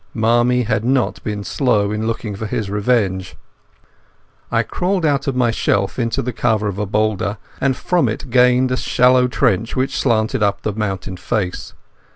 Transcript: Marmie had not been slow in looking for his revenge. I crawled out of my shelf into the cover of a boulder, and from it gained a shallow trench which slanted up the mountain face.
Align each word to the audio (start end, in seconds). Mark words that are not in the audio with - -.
Marmie 0.15 0.63
had 0.63 0.83
not 0.83 1.23
been 1.23 1.43
slow 1.43 1.91
in 1.91 2.07
looking 2.07 2.35
for 2.35 2.47
his 2.47 2.71
revenge. 2.71 3.35
I 4.51 4.63
crawled 4.63 5.05
out 5.05 5.27
of 5.27 5.35
my 5.35 5.51
shelf 5.51 5.99
into 5.99 6.23
the 6.23 6.33
cover 6.33 6.67
of 6.67 6.79
a 6.79 6.87
boulder, 6.87 7.37
and 7.59 7.77
from 7.77 8.09
it 8.09 8.31
gained 8.31 8.71
a 8.71 8.77
shallow 8.77 9.27
trench 9.27 9.75
which 9.75 9.95
slanted 9.95 10.41
up 10.41 10.63
the 10.63 10.73
mountain 10.73 11.17
face. 11.17 11.75